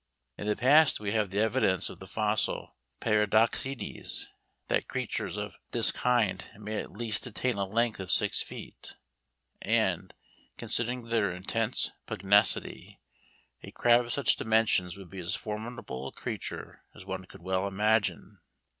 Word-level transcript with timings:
In 0.35 0.47
the 0.47 0.55
past 0.55 0.99
we 0.99 1.11
have 1.11 1.29
the 1.29 1.37
evidence 1.39 1.87
of 1.87 1.99
the 1.99 2.07
fossil 2.07 2.75
Paradoxides 3.01 4.29
that 4.67 4.87
creatures 4.87 5.37
of 5.37 5.59
this 5.73 5.91
kind 5.91 6.43
may 6.57 6.77
at 6.79 6.91
least 6.91 7.27
attain 7.27 7.53
a 7.53 7.67
length 7.67 7.99
of 7.99 8.09
six 8.09 8.41
feet, 8.41 8.95
and, 9.61 10.11
considering 10.57 11.03
their 11.09 11.31
intense 11.31 11.91
pugnacity, 12.07 12.99
a 13.61 13.69
crab 13.69 14.05
of 14.05 14.13
such 14.13 14.37
dimensions 14.37 14.97
would 14.97 15.11
be 15.11 15.19
as 15.19 15.35
formidable 15.35 16.07
a 16.07 16.11
creature 16.11 16.81
as 16.95 17.05
one 17.05 17.25
could 17.25 17.43
well 17.43 17.67
imagine. 17.67 18.39